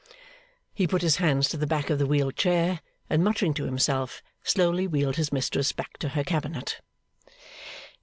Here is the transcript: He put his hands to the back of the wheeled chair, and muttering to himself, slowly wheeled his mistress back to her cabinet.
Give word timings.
He 0.73 0.87
put 0.87 1.03
his 1.03 1.17
hands 1.17 1.47
to 1.49 1.57
the 1.57 1.67
back 1.67 1.91
of 1.91 1.99
the 1.99 2.07
wheeled 2.07 2.35
chair, 2.35 2.79
and 3.07 3.23
muttering 3.23 3.53
to 3.53 3.65
himself, 3.65 4.23
slowly 4.43 4.87
wheeled 4.87 5.17
his 5.17 5.31
mistress 5.31 5.73
back 5.73 5.97
to 5.99 6.09
her 6.09 6.23
cabinet. 6.23 6.81